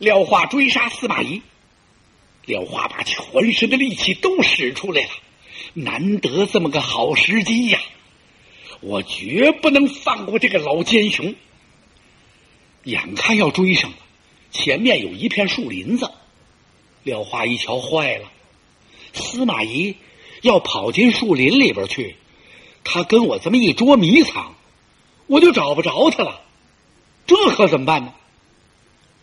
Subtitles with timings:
[0.00, 1.40] 廖化追杀司马懿，
[2.46, 5.08] 廖化把全身的力气都使出来了，
[5.72, 7.78] 难得这么个好时机呀！
[8.80, 11.36] 我绝不能放过这个老奸雄。
[12.82, 13.96] 眼看要追上了，
[14.50, 16.10] 前面有一片树林子，
[17.04, 18.32] 廖化一瞧，坏了，
[19.12, 19.94] 司马懿
[20.42, 22.16] 要跑进树林里边去，
[22.82, 24.56] 他跟我这么一捉迷藏，
[25.28, 26.40] 我就找不着他了，
[27.28, 28.12] 这可怎么办呢？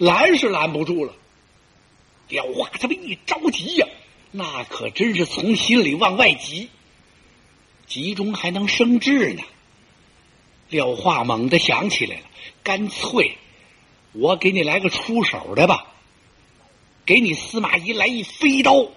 [0.01, 1.13] 拦是拦不住了，
[2.27, 3.87] 廖化这么一着急呀，
[4.31, 6.69] 那可真是从心里往外急，
[7.85, 9.43] 急中还能生智呢。
[10.69, 12.23] 廖化猛地想起来了，
[12.63, 13.37] 干脆
[14.13, 15.93] 我给你来个出手的吧，
[17.05, 18.87] 给你司马懿来一飞刀。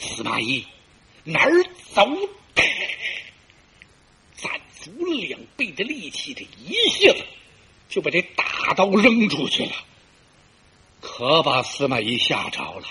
[0.00, 0.66] 司马懿
[1.22, 1.52] 哪儿
[1.92, 2.04] 走？
[4.34, 7.24] 攒足两倍的力气，这一下子。
[7.88, 9.72] 就把这大刀扔出去了，
[11.02, 12.86] 可把司马懿吓着了。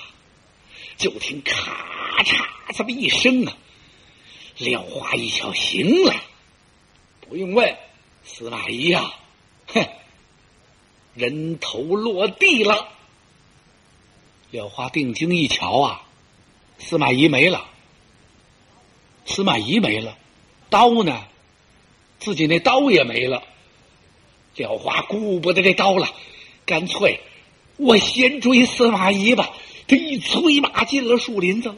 [0.98, 3.58] 就听咔嚓这么一声啊，
[4.60, 6.14] 廖化一瞧，行了，
[7.22, 7.76] 不用问，
[8.24, 9.12] 司马懿呀，
[9.68, 9.84] 哼，
[11.16, 12.90] 人头落地了。
[14.52, 16.04] 廖化定睛一瞧啊，
[16.78, 17.66] 司马懿没了，
[19.26, 20.16] 司马懿没了，
[20.70, 21.26] 刀呢？
[22.20, 23.44] 自己那刀也没了。
[24.56, 26.08] 廖化顾不得这刀了，
[26.66, 27.20] 干脆
[27.78, 29.52] 我先追司马懿吧。
[29.88, 31.76] 这一催马进了树林子。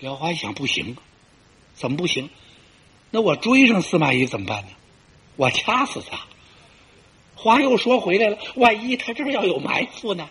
[0.00, 0.96] 廖化一想，不行，
[1.74, 2.30] 怎么不行？
[3.10, 4.68] 那我追上司马懿怎么办呢？
[5.36, 6.20] 我掐死他。
[7.34, 10.28] 话又说回来了，万一他这儿要有埋伏呢？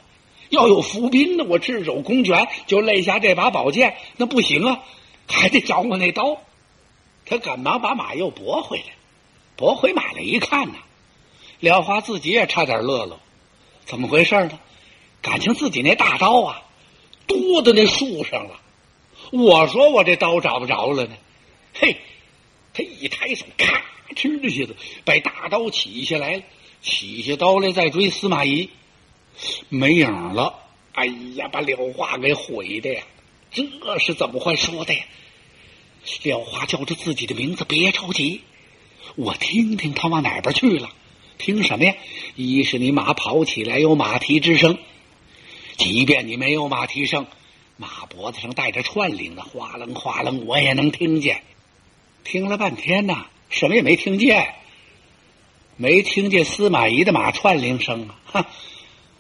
[0.50, 1.44] 要有伏兵呢？
[1.44, 4.84] 我赤手空拳就肋下这把宝剑，那不行啊！
[5.28, 6.42] 还得找我那刀。
[7.26, 8.94] 他赶忙把马又拨回来，
[9.58, 10.76] 拨回马来一看呢。
[11.60, 13.20] 廖化自己也差点乐了，
[13.86, 14.60] 怎么回事呢？
[15.22, 16.62] 感情自己那大刀啊，
[17.26, 18.60] 多到那树上了。
[19.32, 21.18] 我说我这刀找不着了呢。
[21.74, 21.98] 嘿，
[22.74, 23.84] 他一抬手，咔
[24.16, 26.44] 哧一下子把大刀起下来了，
[26.82, 28.70] 起下刀来再追司马懿，
[29.70, 30.54] 没影了。
[30.94, 33.04] 哎呀，把廖化给毁的呀！
[33.52, 33.64] 这
[34.00, 35.04] 是怎么会说的呀？
[36.24, 38.42] 廖化叫着自己的名字，别着急，
[39.16, 40.90] 我听听他往哪边去了。
[41.38, 41.96] 听什么呀？
[42.36, 44.78] 一是你马跑起来有马蹄之声，
[45.78, 47.28] 即便你没有马蹄声，
[47.78, 51.44] 马脖子上带着串铃的哗楞哗楞，我也能听见。
[52.24, 54.56] 听了半天呐，什么也没听见，
[55.78, 58.16] 没听见司马懿的马串铃声啊！
[58.26, 58.50] 哈，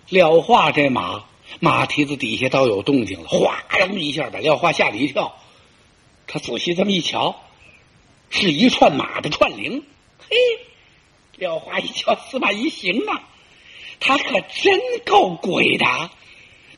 [0.09, 1.23] 廖化这马
[1.59, 5.37] 马蹄子底下倒有动静了，哗楞一下把廖化吓了一跳。
[6.27, 7.39] 他仔细这么一瞧，
[8.29, 9.83] 是一串马的串铃，
[10.29, 10.35] 嘿。
[11.37, 13.23] 廖化一瞧，司马懿行啊，
[13.99, 15.85] 他可真够鬼的。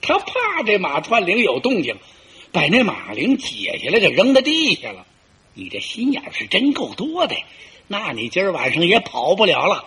[0.02, 1.98] 他怕这马串铃有动静，
[2.52, 5.06] 把那马铃解下来就扔到地下了。
[5.54, 7.36] 你这心眼是真够多的，
[7.88, 9.86] 那你今儿晚上也跑不了了。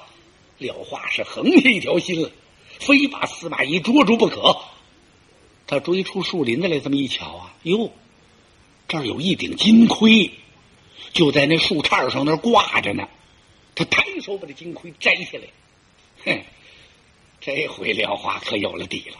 [0.58, 2.30] 廖化是横下一条心了，
[2.78, 4.56] 非把司马懿捉住不可。
[5.66, 7.90] 他追出树林子来，这么一瞧啊，哟，
[8.88, 10.30] 这儿有一顶金盔，
[11.12, 13.08] 就在那树杈上那挂着呢。
[13.74, 15.44] 他抬手把这金盔摘下来，
[16.24, 16.42] 哼，
[17.40, 19.16] 这回廖化可有了底了。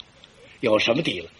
[0.61, 1.31] 有什么底了？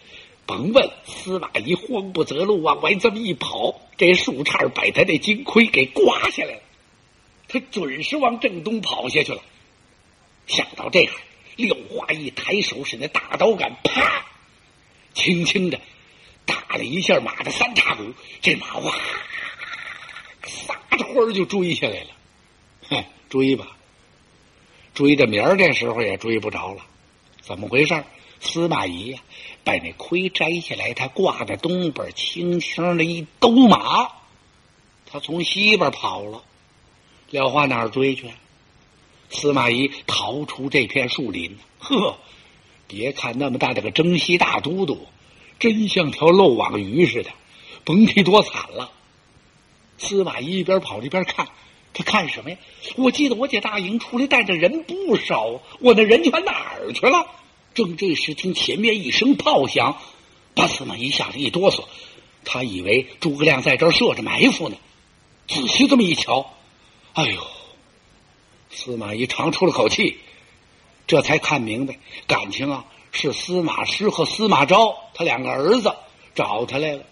[0.45, 6.61] 甭问，司马懿慌不择路，往外这么一跑，这树杈把他这金盔给刮下来了。
[7.47, 9.41] 他准是往正东跑下去了。
[10.47, 11.07] 想到这，
[11.55, 14.25] 廖化一抬手，使那大刀杆，啪，
[15.13, 15.79] 轻轻的
[16.45, 18.93] 打了一下马的三叉骨，这马哇，
[20.43, 22.07] 撒着欢儿就追下来了。
[23.29, 23.77] 追吧，
[24.93, 26.85] 追到明儿这时候也追不着了。
[27.41, 28.03] 怎么回事？
[28.39, 29.21] 司马懿呀，
[29.63, 34.11] 把那盔摘下来，他挂在东边，轻轻的一兜马，
[35.05, 36.43] 他从西边跑了。
[37.29, 38.29] 廖化哪儿追去？
[39.29, 41.57] 司马懿逃出这片树林。
[41.79, 42.17] 呵，
[42.87, 45.07] 别看那么大的个征西大都督，
[45.57, 47.31] 真像条漏网鱼似的，
[47.85, 48.91] 甭提多惨了。
[49.97, 51.47] 司马懿一边跑一边看。
[51.93, 52.57] 他看什么呀？
[52.97, 57.27] 我记得我姐大营出来带着人不少，我那人全哪儿去了？
[57.75, 59.97] 正这时，听前面一声炮响，
[60.55, 61.83] 把司马懿吓了一哆嗦。
[62.45, 64.75] 他以为诸葛亮在这儿设着埋伏呢。
[65.47, 66.51] 仔细这么一瞧，
[67.13, 67.45] 哎呦！
[68.71, 70.17] 司马懿长出了口气，
[71.05, 75.95] 这才看明白，感情啊是司马师和司马昭他两个儿子
[76.33, 77.03] 找他来了。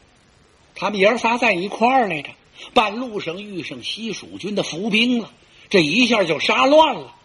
[0.73, 2.29] 他们爷儿仨在一块儿来着。
[2.73, 5.31] 半路上遇上西蜀军的伏兵了，
[5.69, 7.15] 这一下就杀乱了。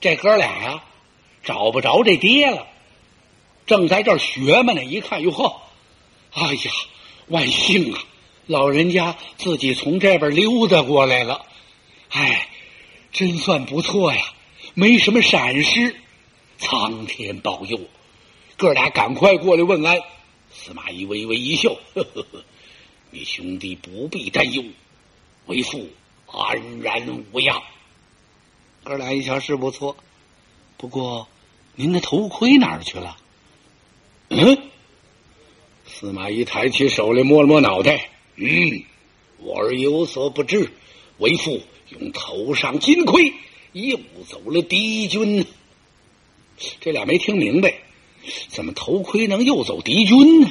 [0.00, 0.84] 这哥俩呀，
[1.42, 2.66] 找不着这爹了，
[3.66, 4.84] 正在这儿学嘛呢。
[4.84, 5.60] 一看，哟呵，
[6.32, 6.72] 哎呀，
[7.28, 8.04] 万幸啊！
[8.46, 11.46] 老人家自己从这边溜达过来了，
[12.10, 12.48] 哎，
[13.12, 14.34] 真算不错呀，
[14.74, 15.96] 没什么闪失，
[16.58, 17.80] 苍天保佑！
[18.56, 20.00] 哥俩赶快过来问安。
[20.52, 22.44] 司马懿微微一笑，呵呵呵，
[23.16, 24.62] 你兄弟不必担忧，
[25.46, 25.88] 为父
[26.26, 27.62] 安然无恙。
[28.84, 29.96] 哥俩一瞧是不错，
[30.76, 31.26] 不过
[31.76, 33.16] 您的头盔哪儿去了？
[34.28, 34.58] 嗯，
[35.86, 38.10] 司马懿抬起手来摸了摸脑袋。
[38.34, 38.84] 嗯，
[39.38, 40.70] 我儿有所不知，
[41.16, 43.32] 为父用头上金盔
[43.72, 43.98] 诱
[44.28, 45.46] 走了敌军。
[46.82, 47.78] 这俩没听明白，
[48.48, 50.50] 怎么头盔能诱走敌军呢？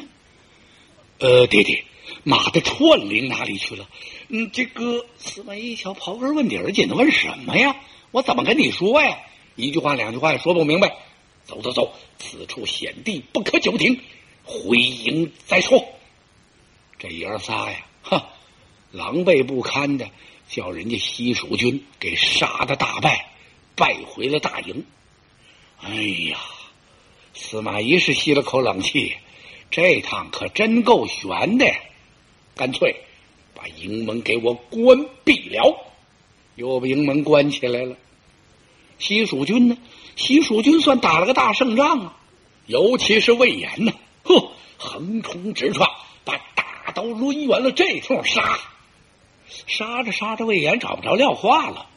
[1.20, 1.86] 呃，爹爹，
[2.26, 3.88] 马的串铃哪里去了？
[4.30, 7.78] 嗯，这个司马懿一瞧，刨根问底儿，紧的问什么呀？
[8.10, 9.20] 我怎么跟你说呀？
[9.56, 10.98] 一句话两句话也说不明白。
[11.46, 14.02] 走走走，此处险地，不可久停，
[14.44, 15.86] 回营再说。
[16.98, 18.24] 这爷仨呀，哼，
[18.92, 20.10] 狼狈不堪的，
[20.50, 23.30] 叫人家西蜀军给杀的大败，
[23.76, 24.84] 败回了大营。
[25.80, 25.94] 哎
[26.32, 26.40] 呀，
[27.36, 29.16] 司马懿是吸了口冷气，
[29.70, 31.72] 这趟可真够悬的，
[32.56, 32.96] 干脆
[33.54, 35.86] 把营门给我关闭了，
[36.56, 37.96] 又把营门关起来了。
[38.98, 39.78] 西蜀军呢，
[40.16, 42.18] 西蜀军算打了个大胜仗啊，
[42.66, 43.94] 尤其是魏延呢，
[44.24, 45.90] 呵，横冲直撞，
[46.24, 48.58] 把大刀抡圆了，这通杀，
[49.68, 51.88] 杀着杀着，魏延找不着廖化了。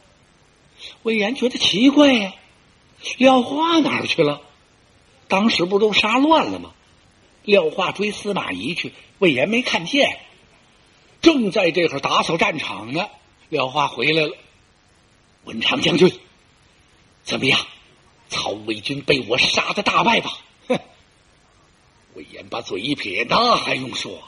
[1.03, 2.33] 魏延觉得奇怪呀，
[3.17, 4.41] 廖化哪儿去了？
[5.29, 6.71] 当时不都杀乱了吗？
[7.43, 10.19] 廖化追司马懿去，魏延没看见。
[11.21, 13.09] 正在这会儿打扫战场呢，
[13.49, 14.35] 廖化回来了。
[15.45, 16.19] 文长将军，
[17.23, 17.59] 怎么样？
[18.29, 20.37] 曹魏军被我杀的大败吧？
[20.67, 20.79] 哼！
[22.13, 24.21] 魏延把嘴一撇，那还用说？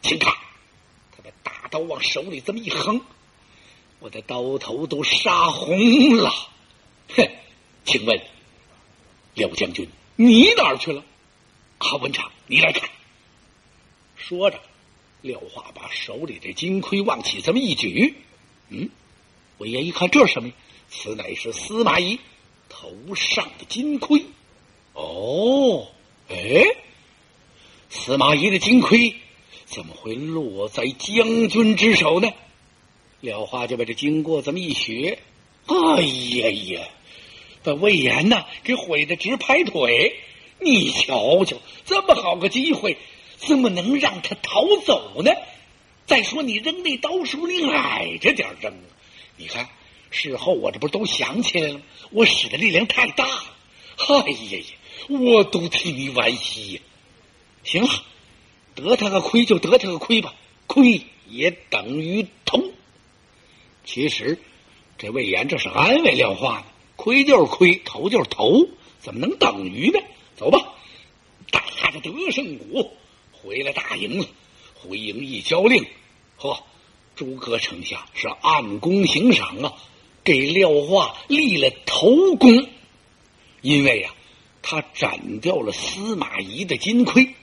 [0.00, 0.34] 请看，
[1.14, 3.02] 他的大刀往手里这么一横，
[3.98, 6.30] 我的刀头都杀红了。
[7.14, 7.28] 哼！
[7.84, 8.18] 请问
[9.34, 11.04] 廖将军，你哪儿去了？
[11.78, 12.88] 啊，文长，你来看。
[14.16, 14.58] 说着，
[15.20, 18.14] 廖化把手里的金盔往起这么一举，
[18.70, 18.88] 嗯，
[19.58, 20.50] 魏延一看，这是什么？
[20.90, 22.18] 此乃是司马懿
[22.68, 24.24] 头上的金盔。
[24.94, 25.86] 哦，
[26.28, 26.64] 哎，
[27.90, 29.14] 司马懿的金盔。
[29.66, 32.30] 怎么会落在将军之手呢？
[33.20, 35.18] 廖化就把这经过这么一学，
[35.66, 36.88] 哎呀呀，
[37.62, 40.16] 把魏延呐给毁的直拍腿。
[40.58, 42.96] 你瞧瞧，这么好个机会，
[43.38, 45.30] 怎么能让他逃走呢？
[46.06, 48.86] 再说你扔那刀时候，你矮着点扔啊。
[49.36, 49.68] 你看，
[50.10, 51.80] 事后我这不都想起来了？
[52.10, 53.44] 我使的力量太大了。
[53.96, 54.64] 哎呀呀，
[55.08, 56.80] 我都替你惋惜呀。
[57.64, 57.90] 行了。
[58.74, 60.34] 得他个亏就得他个亏吧，
[60.68, 62.62] 亏也等于头。
[63.84, 64.38] 其实
[64.96, 66.64] 这魏延这是安慰廖化呢，
[66.94, 68.68] 亏就是亏，头就是头，
[69.00, 69.98] 怎么能等于呢？
[70.36, 70.74] 走吧，
[71.50, 72.96] 打着得胜鼓
[73.42, 74.26] 回了大营了。
[74.80, 75.84] 回营一交令，
[76.36, 76.62] 呵，
[77.16, 79.74] 诸葛丞相是按功行赏啊，
[80.22, 82.68] 给廖化立了头功，
[83.60, 84.14] 因为呀，
[84.62, 87.34] 他斩掉了司马懿的金盔。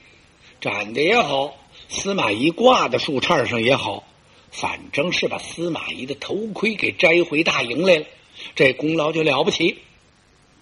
[0.62, 1.54] 斩的也好，
[1.90, 4.04] 司马懿挂在树杈上也好，
[4.50, 8.06] 反正是把司马懿的头盔给摘回大营来了，
[8.54, 9.76] 这功劳就了不起。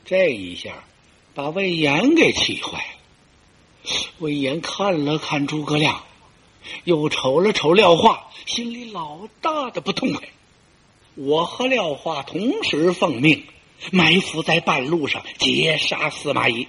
[0.05, 0.85] 这一下
[1.35, 2.94] 把魏延给气坏了。
[4.19, 6.05] 魏延看了看诸葛亮，
[6.85, 10.29] 又瞅了瞅廖化，心里老大的不痛快。
[11.14, 13.45] 我和廖化同时奉命
[13.93, 16.67] 埋伏在半路上截杀司马懿，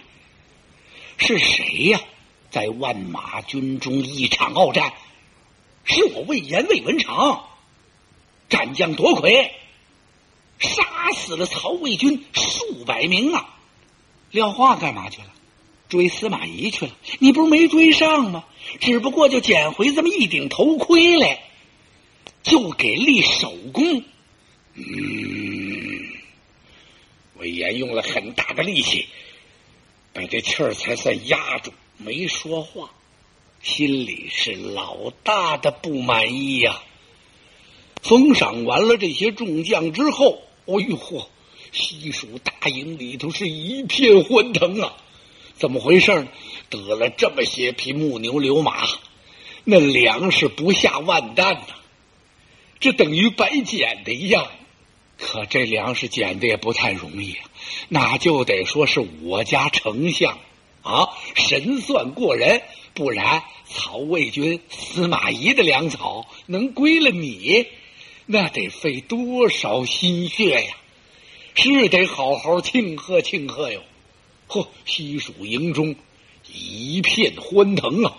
[1.17, 2.01] 是谁呀？
[2.51, 4.93] 在万马军中一场鏖战，
[5.84, 7.45] 是我魏延魏文长
[8.50, 9.51] 战将夺魁，
[10.60, 13.55] 杀死了曹魏军数百名啊！
[14.31, 15.27] 廖化干嘛去了？
[15.89, 16.96] 追司马懿去了。
[17.20, 18.46] 你不是没追上吗？
[18.80, 21.44] 只不过就捡回这么一顶头盔来，
[22.42, 24.04] 就给立首功。
[24.74, 24.84] 嗯，
[27.38, 29.06] 魏延用了很大的力气，
[30.13, 31.72] 把这气儿才算压住。
[31.98, 32.89] 没说话，
[33.62, 36.82] 心里是老大的不满意呀。
[38.01, 41.25] 封赏完了这些众将之后，哎呦嚯，
[41.72, 44.98] 西蜀大营里头是一片欢腾啊！
[45.57, 46.27] 怎么回事呢？
[46.69, 48.85] 得了这么些匹木牛流马，
[49.63, 51.75] 那粮食不下万担呐，
[52.79, 54.47] 这等于白捡的一样。
[55.17, 57.50] 可这粮食捡的也不太容易啊，
[57.88, 60.38] 那就得说是我家丞相。
[60.81, 62.62] 啊，神算过人，
[62.93, 67.65] 不然曹魏军司马懿的粮草能归了你，
[68.27, 70.75] 那得费多少心血呀！
[71.55, 73.81] 是得好好庆贺庆贺哟！
[74.47, 75.95] 嚯，西蜀营中
[76.51, 78.17] 一片欢腾啊！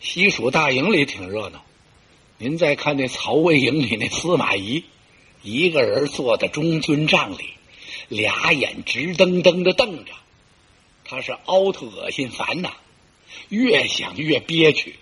[0.00, 1.64] 西蜀大营里挺热闹，
[2.38, 4.84] 您再看那曹魏营里那司马懿，
[5.42, 7.44] 一个人坐在中军帐里，
[8.08, 10.12] 俩眼直瞪瞪的瞪着。
[11.04, 12.72] 他是凹特恶心烦呐，
[13.48, 14.96] 越想越憋屈。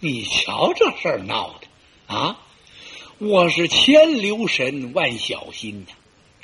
[0.00, 2.40] 你瞧这事儿闹的啊！
[3.18, 5.92] 我是千留神万小心呐，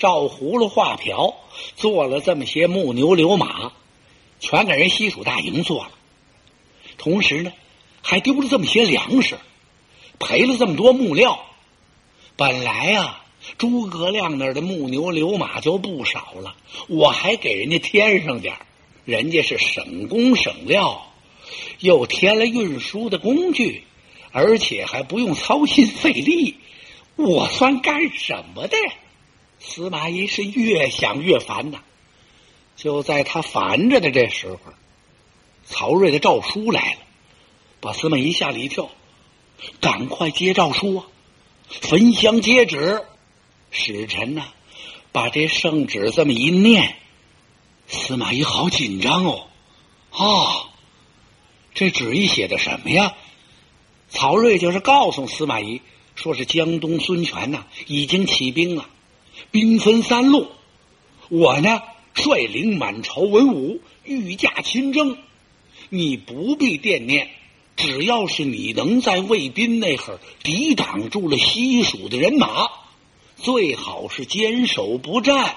[0.00, 1.34] 照葫芦画瓢
[1.76, 3.70] 做了这么些木牛流马，
[4.40, 5.90] 全给人西蜀大营做了。
[6.96, 7.52] 同时呢，
[8.00, 9.36] 还丢了这么些粮食，
[10.18, 11.44] 赔了这么多木料。
[12.34, 13.20] 本来呀，
[13.58, 16.56] 诸葛亮那儿的木牛流马就不少了，
[16.88, 18.56] 我还给人家添上点
[19.04, 21.12] 人家是省工省料，
[21.78, 23.84] 又添了运输的工具，
[24.32, 26.56] 而且还不用操心费力，
[27.16, 28.94] 我算干什么的呀？
[29.60, 31.80] 司马懿是越想越烦呐。
[32.76, 34.58] 就在他烦着的这时候。
[35.62, 36.98] 曹睿的诏书来了，
[37.80, 38.90] 把司马懿吓了一跳，
[39.80, 41.06] 赶快接诏书啊！
[41.68, 43.04] 焚香接旨，
[43.70, 44.48] 使臣呢，
[45.12, 46.96] 把这圣旨这么一念，
[47.86, 49.46] 司马懿好紧张哦！
[50.10, 50.70] 啊，
[51.72, 53.14] 这旨意写的什么呀？
[54.08, 55.82] 曹睿就是告诉司马懿，
[56.16, 58.88] 说是江东孙权呐已经起兵了，
[59.50, 60.48] 兵分三路，
[61.28, 61.82] 我呢
[62.14, 65.18] 率领满朝文武御驾亲征。
[65.88, 67.30] 你不必惦念，
[67.76, 72.68] 只要是你能在魏斌那会儿抵挡住了西蜀的人马，
[73.36, 75.56] 最好是坚守不战，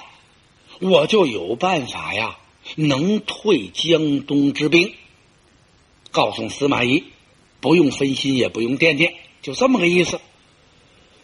[0.80, 2.38] 我就有办法呀，
[2.76, 4.94] 能退江东之兵。
[6.12, 7.04] 告诉司马懿，
[7.60, 10.20] 不用分心，也不用惦念，就这么个意思。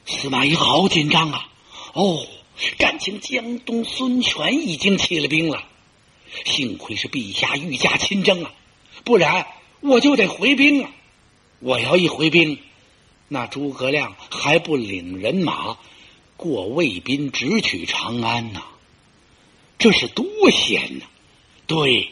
[0.06, 1.50] 司马懿好紧张啊！
[1.94, 2.20] 哦，
[2.78, 5.64] 感情江东孙权已经起了兵了，
[6.46, 8.54] 幸亏是陛下御驾亲征啊！
[9.04, 9.48] 不然
[9.80, 10.92] 我就得回兵啊！
[11.60, 12.60] 我要一回兵，
[13.28, 15.78] 那诸葛亮还不领人马
[16.36, 18.62] 过魏滨，直取长安呢？
[19.78, 21.06] 这是多险呐！
[21.66, 22.12] 对，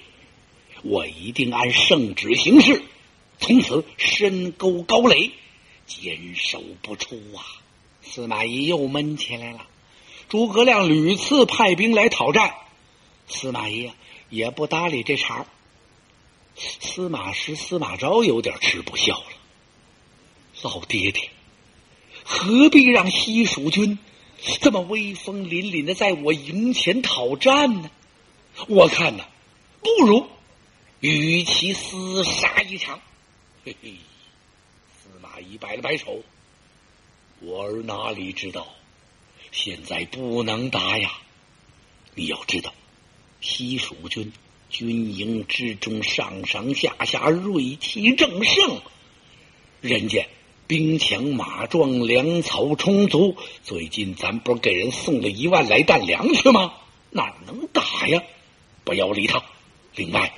[0.84, 2.82] 我一定按圣旨行事，
[3.40, 5.32] 从此深沟高垒，
[5.86, 7.44] 坚守不出啊！
[8.02, 9.68] 司马懿又闷起来了。
[10.30, 12.54] 诸葛亮屡次派兵来讨战，
[13.30, 13.92] 司马懿
[14.30, 15.46] 也不搭理这茬。
[16.56, 19.26] 司马师、司马昭有点吃不消了。
[20.64, 21.30] 老爹爹，
[22.26, 24.00] 何必让西蜀军
[24.60, 27.90] 这么威风凛凛的在我营前讨战呢？
[28.68, 29.24] 我看呢，
[29.82, 30.28] 不如
[31.00, 33.00] 与其厮杀一场。
[33.64, 33.94] 嘿嘿，
[34.90, 36.22] 司马懿摆了摆手，
[37.40, 38.68] 我儿哪里知道，
[39.52, 41.12] 现在不能打呀！
[42.16, 42.74] 你要知道，
[43.42, 44.32] 西蜀军。
[44.70, 48.82] 军营之中，上上下下锐气正盛，
[49.80, 50.28] 人家
[50.68, 53.38] 兵强马壮，粮草充足。
[53.64, 56.74] 最近咱不是给人送了一万来担粮去吗？
[57.12, 58.22] 哪能打呀？
[58.84, 59.42] 不要理他。
[59.96, 60.34] 另外，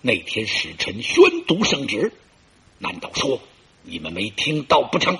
[0.00, 2.12] 那天使臣宣读圣旨，
[2.80, 3.40] 难道说
[3.84, 5.16] 你们没听到不成？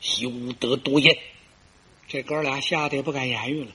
[0.00, 1.18] 休得多言。
[2.12, 3.70] 这哥俩吓得也不敢言语了。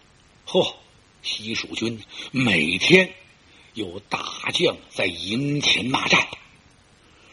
[0.46, 0.76] 嚯，
[1.24, 3.12] 西蜀军每天。
[3.74, 6.28] 有大将在营前骂战，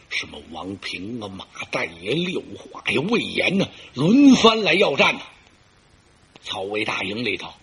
[0.09, 5.21] 什么王平啊、马岱呀、廖化呀、魏延呢，轮番来要战呢。
[6.43, 7.53] 曹魏大营里头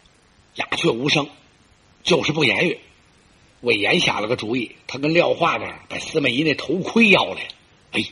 [0.55, 1.29] 鸦雀无声，
[2.05, 2.79] 就是不言语。
[3.61, 7.49] 魏延下了个主意，他跟廖化那儿把司马懿那头盔要来了。
[7.91, 8.05] 哎，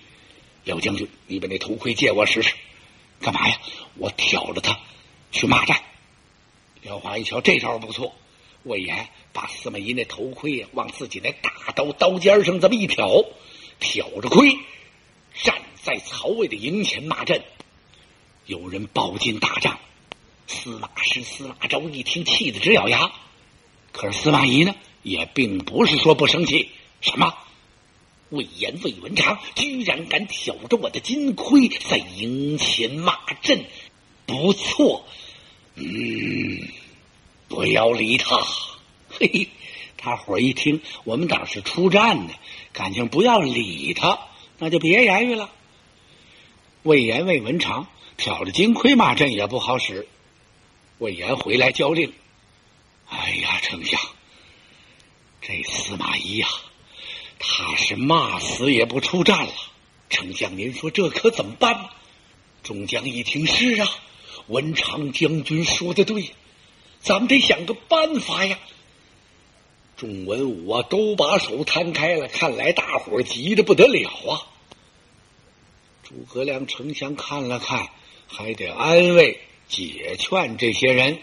[0.64, 2.52] 廖将军，你把那头盔借我使使。
[3.20, 3.60] 干嘛呀？
[3.96, 4.78] 我挑着他
[5.30, 5.80] 去骂战。
[6.82, 8.14] 廖化一瞧，这招不错。
[8.62, 13.24] 魏延把司马懿那头盔往自己那大刀刀尖上这么一挑，
[13.78, 14.58] 挑着盔
[15.42, 17.42] 站在曹魏的营前骂阵。
[18.46, 19.78] 有人报进大帐，
[20.46, 23.12] 司马师、司马昭一听，气得直咬牙。
[23.92, 26.70] 可是司马懿呢，也并不是说不生气。
[27.00, 27.34] 什么？
[28.30, 33.64] 魏延、魏文长居然敢挑着我的金盔在营前骂阵，
[34.30, 35.04] 不错。
[35.74, 36.68] 嗯。
[37.48, 38.36] 不要理他，
[39.08, 39.48] 嘿嘿，
[40.00, 42.34] 大伙儿一听我们党是出战的，
[42.72, 44.20] 感情不要理他，
[44.58, 45.50] 那就别言语了。
[46.84, 50.06] 魏延、魏文长挑着金盔骂阵也不好使。
[50.98, 52.12] 魏延回来交令
[53.10, 54.00] ：“哎呀，丞相，
[55.42, 56.48] 这司马懿呀，
[57.40, 59.52] 他是骂死也不出战了。
[60.08, 61.90] 丞相，您说这可怎么办？
[62.62, 63.88] 众将一听是啊，
[64.50, 66.32] 文长将军说的对，
[67.00, 68.58] 咱们得想个办法呀。
[69.96, 74.42] 众文武啊，都把手摊开了，看来大伙急得不得了啊。
[76.02, 77.90] 诸葛亮丞相看了看，
[78.26, 81.20] 还得安慰解劝这些人，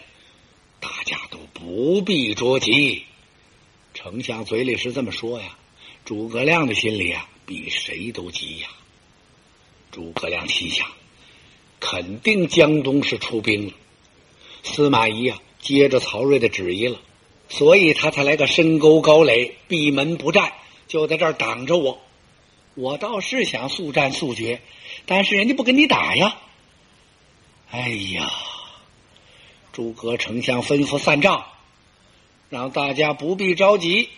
[0.80, 3.04] 大家都不必着急。
[3.92, 5.58] 丞相嘴里是这么说呀，
[6.06, 8.68] 诸葛亮的心里啊，比谁都急呀。
[9.90, 10.88] 诸葛亮心想，
[11.80, 13.72] 肯定江东是出兵了，
[14.62, 16.98] 司马懿啊，接着曹睿的旨意了，
[17.48, 20.52] 所以他才来个深沟高垒，闭门不战，
[20.86, 22.00] 就在这儿挡着我。
[22.74, 24.60] 我倒是想速战速决，
[25.06, 26.36] 但是人家不跟你打呀。
[27.70, 28.30] 哎呀，
[29.72, 31.44] 诸葛丞相吩咐散帐。
[32.50, 34.08] 让大家不必着急，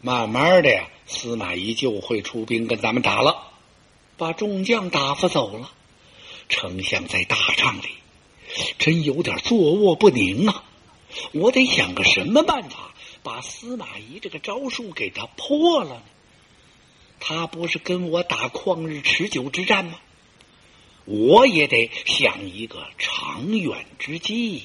[0.00, 3.42] 慢慢的呀，司马懿就会出兵跟咱们打了，
[4.16, 5.72] 把众将打发走了。
[6.48, 7.88] 丞相在大帐里，
[8.78, 10.64] 真有点坐卧不宁啊！
[11.32, 16.02] 我得想个什么办法，把司马懿这个招数给他破了呢？
[17.18, 19.98] 他不是跟我打旷日持久之战吗？
[21.06, 24.64] 我也得想一个长远之计呀。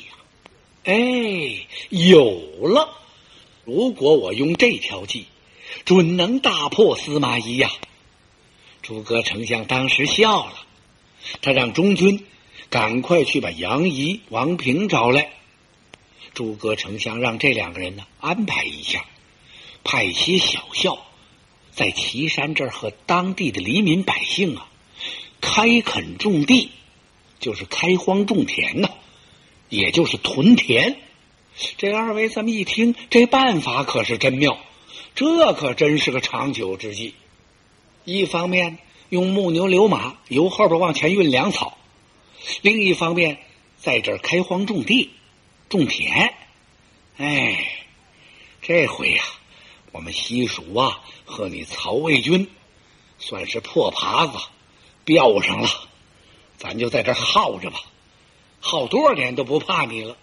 [0.84, 2.98] 哎，有了！
[3.64, 5.28] 如果我用这条计，
[5.86, 7.72] 准能大破司马懿呀！
[8.82, 10.66] 诸葛丞相当时笑了，
[11.42, 12.26] 他让中军
[12.70, 15.32] 赶快去把杨仪、王平找来。
[16.34, 19.06] 诸葛丞相让这两个人呢安排一下，
[19.84, 21.06] 派些小校
[21.72, 24.68] 在岐山这儿和当地的黎民百姓啊
[25.42, 26.70] 开垦种地，
[27.40, 28.90] 就是开荒种田呐。
[29.70, 30.98] 也就是屯田，
[31.78, 34.60] 这二位这么一听，这办法可是真妙，
[35.16, 37.14] 这可真是个长久之计。
[38.04, 38.80] 一方面
[39.12, 41.78] 用木牛流马由后边往前运粮草，
[42.62, 43.40] 另一方面
[43.78, 45.12] 在这儿开荒种地、
[45.68, 46.34] 种田。
[47.18, 47.84] 哎，
[48.62, 49.22] 这回呀，
[49.92, 52.50] 我们西蜀啊和你曹魏军
[53.20, 54.40] 算是破耙子
[55.04, 55.70] 标上了，
[56.58, 57.82] 咱就在这耗着吧。
[58.62, 60.16] 耗多少年都不怕你了，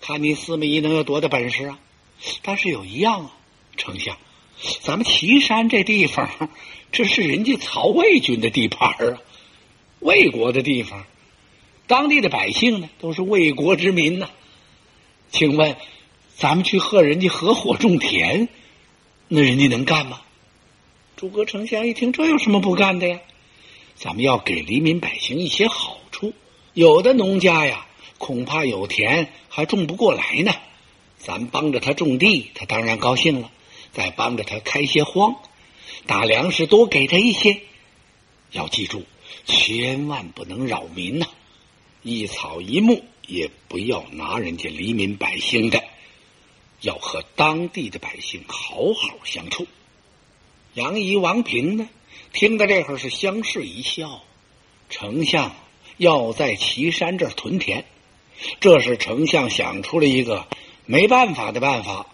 [0.00, 1.78] 看你司马懿能有多大本事啊！
[2.42, 3.30] 但是有一样啊，
[3.76, 4.18] 丞相，
[4.80, 6.50] 咱们岐山这地方，
[6.90, 9.18] 这是人家曹魏军的地盘啊，
[10.00, 11.04] 魏国的地方，
[11.86, 14.28] 当地的百姓呢都是魏国之民呐。
[15.30, 15.76] 请问，
[16.36, 18.48] 咱们去和人家合伙种田，
[19.28, 20.20] 那人家能干吗？
[21.16, 23.20] 诸葛丞相一听，这有什么不干的呀？
[23.94, 26.32] 咱们要给黎民百姓一些好处。
[26.72, 27.86] 有的农家呀，
[28.18, 30.52] 恐怕有田还种不过来呢。
[31.18, 33.50] 咱帮着他种地，他当然高兴了。
[33.92, 35.36] 再帮着他开些荒，
[36.06, 37.60] 打粮食多给他一些。
[38.52, 39.04] 要记住，
[39.44, 41.26] 千万不能扰民呐！
[42.02, 45.82] 一草一木也不要拿人家黎民百姓的，
[46.80, 49.66] 要和当地的百姓好好相处。
[50.74, 51.88] 杨仪、王平呢，
[52.32, 54.22] 听到这会儿是相视一笑。
[54.88, 55.54] 丞相。
[55.96, 57.84] 要在岐山这儿屯田，
[58.60, 60.46] 这是丞相想出了一个
[60.86, 62.06] 没办法的办法，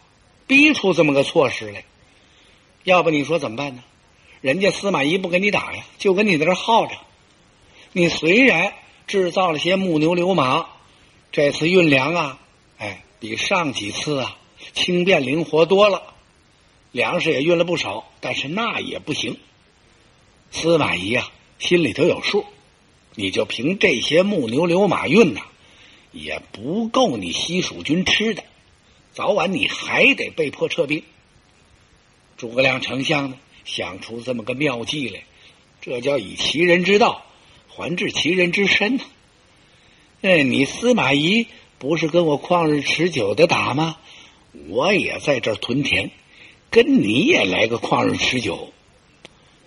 [0.46, 1.85] 逼出这么个措施来。
[2.85, 3.83] 要不你说怎么办呢？
[4.40, 6.94] 人家司马懿不跟你打呀，就跟你在这耗着。
[7.92, 8.74] 你虽然
[9.07, 10.66] 制造了些木牛流马，
[11.33, 12.38] 这次运粮啊，
[12.76, 14.37] 哎，比上几次啊
[14.74, 16.14] 轻便灵活多了，
[16.92, 19.38] 粮食也运了不少，但是那也不行。
[20.50, 22.44] 司马懿呀，心里头有数。
[23.14, 25.40] 你就凭这些木牛流马运呐，
[26.12, 28.44] 也不够你西蜀军吃的，
[29.14, 31.05] 早晚你还得被迫撤兵。
[32.37, 35.22] 诸葛亮丞相呢，想出这么个妙计来，
[35.81, 37.24] 这叫以其人之道
[37.68, 39.05] 还治其人之身呢。
[40.22, 41.46] 哎，你司马懿
[41.79, 43.96] 不是跟我旷日持久的打吗？
[44.66, 46.11] 我也在这儿屯田，
[46.70, 48.72] 跟你也来个旷日持久。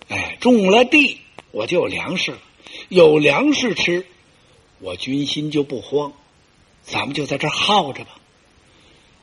[0.08, 1.20] 哎，种了地，
[1.52, 2.38] 我就有粮食了。
[2.90, 4.04] 有粮食吃，
[4.78, 6.12] 我军心就不慌，
[6.82, 8.17] 咱们就在这耗着吧。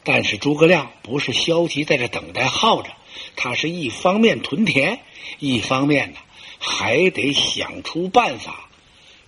[0.06, 2.92] 但是诸葛亮不是消极在这等待耗着，
[3.36, 5.02] 他是一方面屯田，
[5.40, 6.20] 一方面呢
[6.60, 8.70] 还得想出办法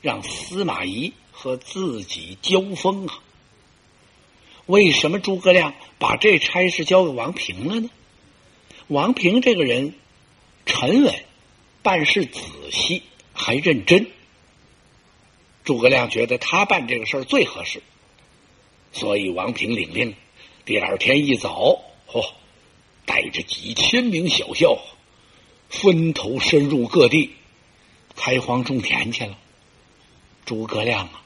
[0.02, 3.20] 让司马懿和自己交锋啊。
[4.68, 7.90] 为什么诸葛亮把这差事交给王平了呢？
[8.88, 9.96] 王平这个人
[10.66, 11.16] 沉稳，
[11.82, 12.40] 办事仔
[12.72, 13.02] 细，
[13.34, 14.12] 还认真。
[15.64, 17.82] 诸葛亮觉得他办这个事儿最合适，
[18.94, 20.16] 所以王平领令，
[20.68, 21.80] 第二天一早，
[22.12, 22.30] 嚯，
[23.06, 24.78] 带着几千名小校，
[25.70, 27.32] 分头深入各地，
[28.18, 29.38] 开荒种田去了。
[30.44, 31.24] 诸葛亮啊，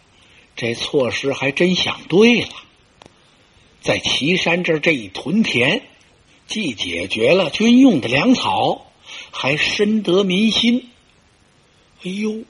[0.56, 2.49] 这措施还真想对了，
[3.82, 5.82] 在岐山这儿这一屯田，
[6.47, 8.91] 既解决了军用的粮草，
[9.32, 10.91] 还深得民心。
[12.04, 12.43] 哎呦！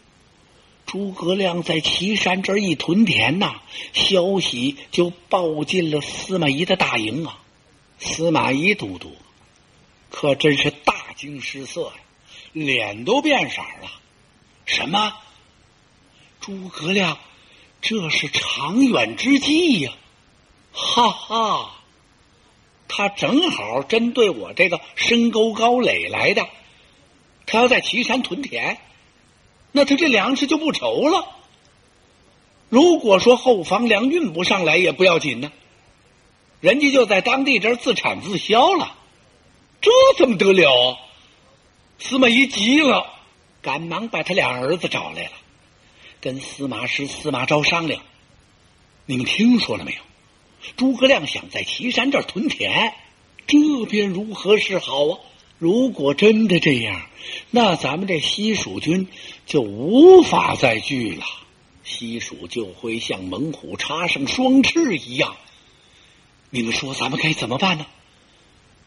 [0.92, 3.62] 诸葛亮在岐山这一屯田呐，
[3.94, 7.40] 消息就报进了司马懿的大营啊。
[7.98, 9.16] 司马懿都督
[10.10, 11.94] 可真是大惊失色呀，
[12.52, 13.90] 脸都变色了。
[14.66, 15.14] 什么？
[16.42, 17.18] 诸葛亮
[17.80, 19.94] 这是长远之计呀！
[20.74, 21.72] 哈哈，
[22.90, 26.50] 他正好针对我这个深沟高垒来的，
[27.46, 28.78] 他要在岐山屯田。
[29.72, 31.28] 那他这粮食就不愁了。
[32.70, 35.52] 如果说后方粮运不上来也不要紧呢，
[36.60, 38.96] 人家就在当地这儿自产自销了，
[39.82, 40.98] 这怎么得了？
[42.00, 43.12] 司马懿急了，
[43.62, 45.32] 赶忙把他俩儿子找来了，
[46.20, 48.02] 跟司马师、司马昭商量
[49.06, 49.98] ：“你们听说了没有？
[50.78, 52.94] 诸葛亮想在岐山这儿屯田，
[53.48, 55.20] 这便如何是好啊？
[55.58, 57.02] 如果真的这样，
[57.52, 59.08] 那咱们这西蜀军……”
[59.46, 61.26] 就无法再聚了，
[61.84, 65.36] 西蜀就会像猛虎插上双翅一样。
[66.50, 67.86] 你们说咱们该怎么办呢？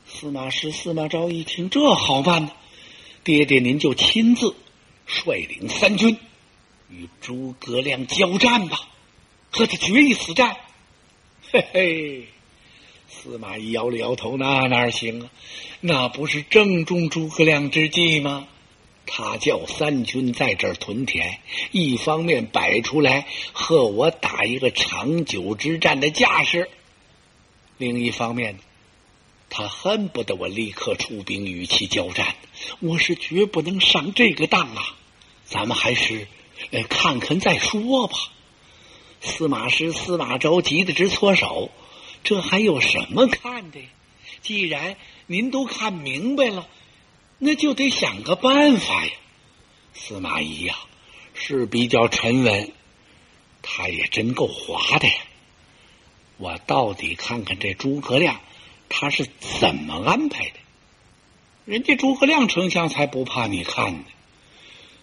[0.07, 2.53] 司马师、司马昭一听，这好办呢，
[3.25, 4.55] 爹爹您就亲自
[5.05, 6.17] 率领三军
[6.89, 8.89] 与诸葛亮交战吧，
[9.51, 10.57] 和他决一死战。
[11.53, 12.29] 嘿嘿，
[13.09, 15.31] 司马懿摇了摇头，那哪行啊？
[15.81, 18.47] 那不是正中诸葛亮之计吗？
[19.07, 21.39] 他叫三军在这屯田，
[21.73, 26.71] 一方面摆出来和我打一个长久之战的架势，
[27.77, 28.59] 另一方面，
[29.51, 32.35] 他恨不得我立刻出兵与其交战。
[32.81, 34.97] 我是绝不能上这个当啊！
[35.45, 36.27] 咱们还是
[36.71, 38.17] 呃看看再说吧。
[39.21, 41.71] 司马师、司马昭急得直搓手，
[42.25, 43.81] 这还有什么看的？
[44.41, 46.67] 既然您都看明白了。
[47.39, 49.11] 那就得想个办法呀！
[49.93, 50.77] 司马懿呀，
[51.35, 52.73] 是比较沉稳，
[53.63, 55.15] 他也真够滑的呀。
[56.39, 58.41] 我到底看看这诸葛亮
[58.89, 59.27] 他是
[59.61, 60.55] 怎么安排的。
[61.65, 64.05] 人家诸葛亮丞相才不怕你看呢。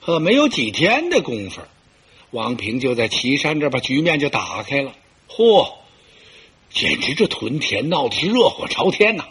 [0.02, 1.62] 可没有几天的功夫，
[2.32, 4.96] 王平就在岐山这把局面就打开了。
[5.30, 5.74] 嚯，
[6.70, 9.28] 简直这屯田闹的是热火朝天呐！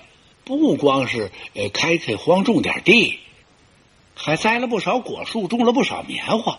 [0.59, 3.21] 不光是呃开开荒种点地，
[4.17, 6.59] 还栽了不少果树，种了不少棉花，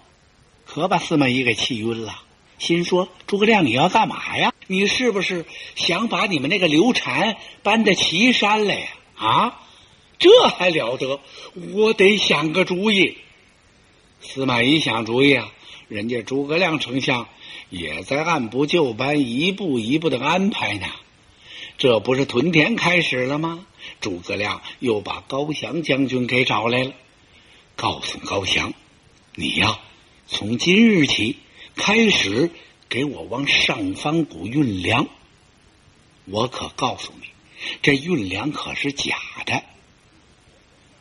[0.65, 2.21] 可把司马懿给气晕了。
[2.57, 4.53] 心说：“诸葛亮，你要干嘛呀？
[4.67, 8.87] 你是不是想把你们那个刘禅搬到岐山来呀？
[9.15, 9.59] 啊，
[10.19, 11.19] 这还了得！
[11.73, 13.17] 我得想个主意。”
[14.21, 15.51] 司马懿想主意啊，
[15.89, 17.27] 人家诸葛亮丞相
[17.69, 20.87] 也在按部就班、一步一步的安排呢。
[21.77, 23.65] 这不是屯田开始了吗？
[23.99, 26.93] 诸葛亮又把高翔将军给找来了，
[27.75, 28.73] 告诉高翔
[29.35, 29.79] ：“你呀，
[30.27, 31.37] 从今日起
[31.75, 32.51] 开始
[32.89, 35.07] 给我往上方谷运粮。
[36.25, 37.27] 我可告诉你，
[37.81, 39.63] 这运粮可是假的，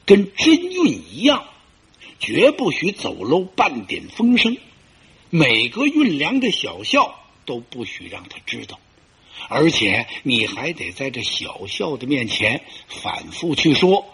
[0.04, 1.44] 跟真运一样，
[2.18, 4.56] 绝不许走漏半点风声。
[5.28, 8.80] 每个运粮的小校都不许让他知道。”
[9.48, 14.04] 而且你还得在这小校的面前反复去说，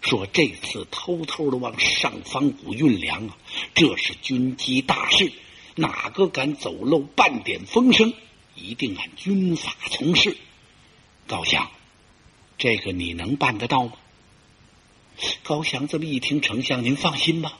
[0.00, 3.36] 说这次偷偷的往上方谷运粮啊，
[3.74, 5.32] 这是军机大事，
[5.74, 8.14] 哪个敢走漏半点风声，
[8.54, 10.36] 一定按军法从事。
[11.26, 11.70] 高翔，
[12.58, 13.92] 这个你能办得到吗？
[15.42, 17.58] 高翔这么一听，丞相您放心吧，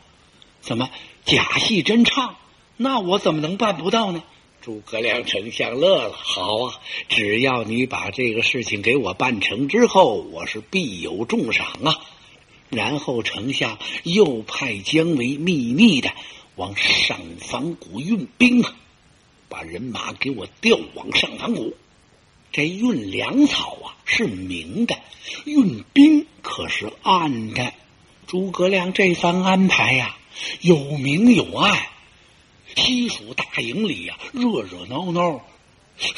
[0.62, 0.90] 怎么
[1.26, 2.36] 假戏真唱？
[2.78, 4.22] 那我怎么能办不到呢？
[4.62, 6.74] 诸葛亮丞相乐了，好啊！
[7.08, 11.98] 只要你把这个事情给我办成之后，我是必有重赏啊！
[12.68, 16.12] 然后丞相又派姜维秘密的
[16.56, 18.76] 往上房谷运兵啊，
[19.48, 21.74] 把人马给我调往上房谷。
[22.52, 24.98] 这运粮草啊是明的，
[25.46, 27.72] 运兵可是暗的。
[28.26, 30.18] 诸葛亮这番安排呀，
[30.60, 31.78] 有明有暗。
[32.76, 35.40] 西蜀大营里呀，热热闹闹，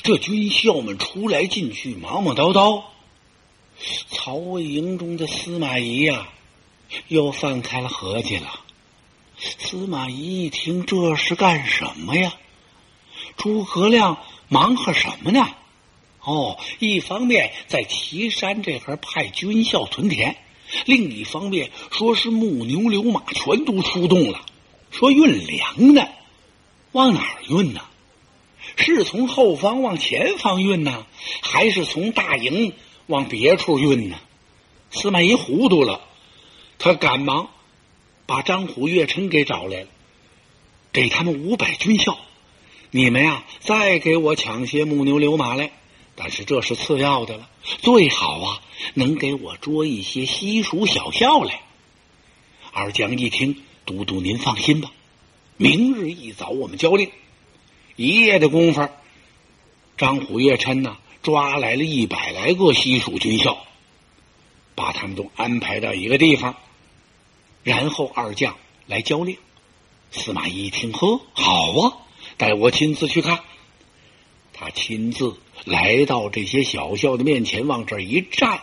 [0.02, 2.82] 这军校们出来进去，忙忙叨叨。
[4.10, 6.28] 曹魏营中的司马懿呀，
[7.08, 8.60] 又放开了合计了。
[9.36, 12.34] 司马懿一听，这是干什么呀？
[13.36, 15.48] 诸葛亮忙活什么呢？
[16.20, 20.36] 哦，一方面在岐山这块派军校屯田，
[20.84, 24.44] 另一方面说是木牛流马全都出动了，
[24.92, 26.06] 说运粮呢，
[26.92, 27.80] 往哪儿运呢？
[28.76, 31.06] 是从后方往前方运呢，
[31.42, 32.72] 还是从大营
[33.06, 34.16] 往别处运呢？
[34.90, 36.00] 司马懿糊涂了，
[36.78, 37.48] 他赶忙
[38.26, 39.86] 把张虎、岳琛给找来了，
[40.92, 42.18] 给他们五百军校，
[42.90, 45.72] 你们呀，再给我抢些木牛流马来。
[46.14, 47.48] 但是这是次要的了，
[47.80, 48.60] 最好啊，
[48.94, 51.62] 能给我捉一些西蜀小校来。
[52.70, 54.92] 二将一听，都督您放心吧，
[55.56, 57.10] 明日一早我们交令。
[57.96, 58.88] 一夜的功夫，
[59.96, 63.58] 张虎、岳琛呢，抓来了一百来个西蜀军校，
[64.74, 66.56] 把他们都安排到一个地方，
[67.62, 69.36] 然后二将来交令。
[70.10, 71.98] 司马懿一听，呵，好啊，
[72.36, 73.40] 带我亲自去看。
[74.52, 75.36] 他亲自。
[75.64, 78.62] 来到这些小校的面前，往这一站，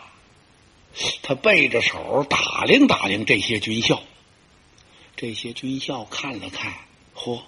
[1.21, 4.03] 他背着手打量打量这些军校。
[5.21, 6.73] 这些军校看了看，
[7.13, 7.41] 嚯！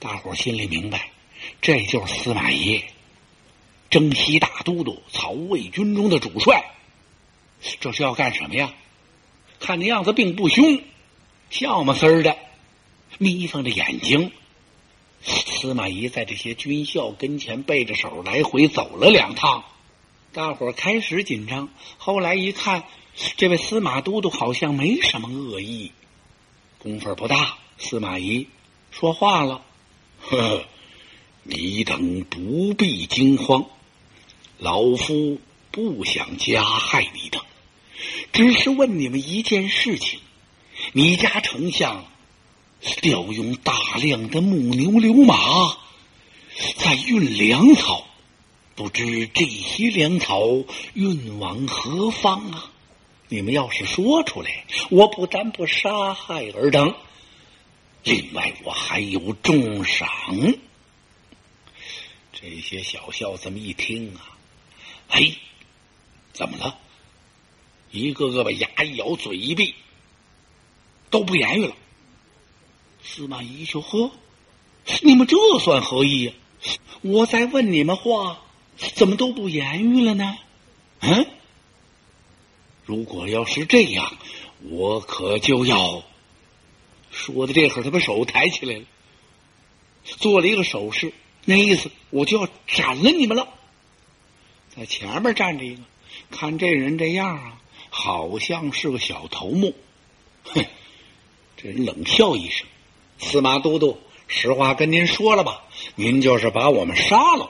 [0.00, 1.12] 大伙心里明白，
[1.60, 2.82] 这就是司马懿，
[3.90, 6.64] 征西大都督，曹魏军中的主帅。
[7.78, 8.74] 这是要干什么呀？
[9.60, 10.82] 看那样子并不凶，
[11.48, 12.36] 笑么丝儿的，
[13.18, 14.32] 眯缝着眼睛。
[15.22, 19.62] 司马懿在这些军校跟前背着手来回走了两趟，
[20.32, 22.82] 大伙儿开始紧张，后来一看，
[23.36, 25.92] 这位司马都督好像没什么恶意。
[26.84, 28.46] 功夫不大，司马懿
[28.90, 29.62] 说话了
[30.20, 30.64] ：“呵，呵
[31.42, 33.64] 你等不必惊慌，
[34.58, 37.40] 老夫不想加害你等，
[38.34, 40.20] 只是问你们一件事情：
[40.92, 42.04] 你家丞相。”
[43.00, 45.34] 调用大量的木牛流马
[46.76, 48.06] 在运粮草，
[48.74, 50.42] 不知这些粮草
[50.92, 52.70] 运往何方啊？
[53.28, 56.94] 你们要是说出来，我不但不杀害尔等，
[58.02, 60.08] 另外我还有重赏。
[62.32, 64.36] 这些小校这么一听啊，
[65.08, 65.32] 哎，
[66.32, 66.78] 怎么了？
[67.90, 69.74] 一个个把牙一咬，嘴一闭，
[71.10, 71.74] 都不言语了。
[73.02, 74.10] 司马懿就：“呵，
[75.02, 76.32] 你们这算何意呀？
[77.02, 78.42] 我在问你们话，
[78.94, 80.36] 怎么都不言语了呢？
[81.00, 81.26] 嗯，
[82.84, 84.16] 如果要是这样，
[84.70, 86.02] 我可就要……
[87.10, 88.84] 说的这会儿，他把手抬起来了，
[90.04, 91.12] 做了一个手势，
[91.44, 93.48] 那意思我就要斩了你们了。
[94.74, 95.82] 在前面站着一个，
[96.30, 99.74] 看这人这样啊，好像是个小头目。
[100.44, 100.64] 哼，
[101.56, 102.66] 这人冷笑一声。”
[103.16, 105.62] 司马都督，实话跟您说了吧，
[105.94, 107.48] 您就是把我们杀了，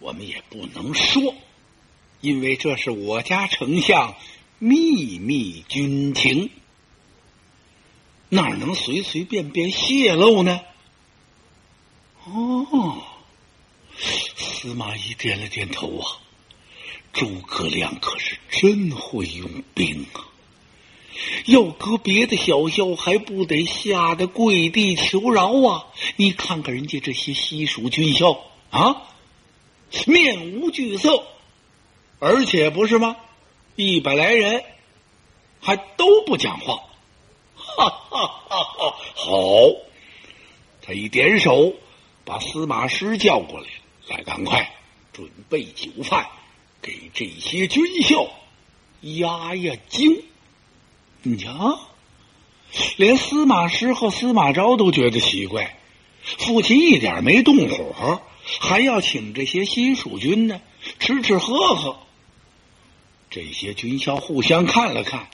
[0.00, 1.34] 我们也不能说，
[2.20, 4.16] 因为这是我家丞相
[4.58, 6.50] 秘密军情，
[8.28, 10.60] 哪能随随便便泄露呢？
[12.26, 13.02] 哦，
[14.36, 16.06] 司马懿点了点头啊，
[17.12, 20.24] 诸葛亮可是真会用兵啊。
[21.46, 25.86] 要搁别的小校，还不得吓得跪地求饶啊！
[26.16, 29.02] 你看看人家这些西蜀军校啊，
[30.06, 31.24] 面无惧色，
[32.18, 33.16] 而且不是吗？
[33.76, 34.62] 一百来人
[35.60, 36.76] 还都不讲话，
[37.56, 38.96] 哈哈哈哈！
[39.14, 39.34] 好，
[40.80, 41.72] 他一点手，
[42.24, 43.66] 把司马师叫过来，
[44.08, 44.72] 来，赶快
[45.12, 46.28] 准备酒饭，
[46.80, 48.28] 给这些军校
[49.00, 50.22] 压压惊。
[51.22, 51.80] 你瞧，
[52.96, 55.76] 连司马师和司马昭都觉得奇怪，
[56.22, 58.22] 父亲一点没动火，
[58.60, 60.60] 还要请这些新蜀军呢，
[61.00, 61.96] 吃吃喝喝。
[63.34, 65.28] 这些军校互相看了看，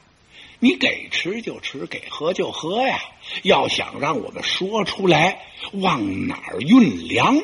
[0.58, 2.98] 你给吃就吃，给喝就喝呀。
[3.42, 7.42] 要想让我们说出来往哪儿运粮，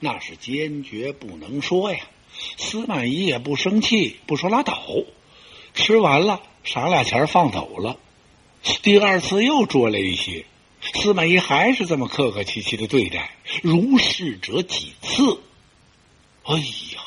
[0.00, 2.00] 那是坚决不能说呀。
[2.56, 4.82] 司马懿也不生气，不说拉倒，
[5.72, 6.42] 吃完了。
[6.64, 7.96] 赏俩钱放走了，
[8.82, 10.46] 第二次又捉来一些，
[10.94, 15.40] 司马懿还是这么客客气气的对待，如是者几次。
[16.42, 17.02] 哎呀，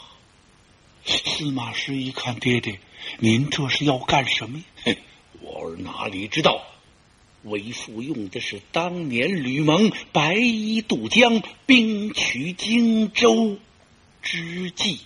[1.05, 2.79] 司马师一看，爹爹，
[3.19, 4.95] 您这是要干什么呀？
[5.41, 6.63] 我儿哪里知道，
[7.43, 13.57] 为父用的是当年吕蒙白衣渡江，兵取荆州
[14.23, 15.01] 之计。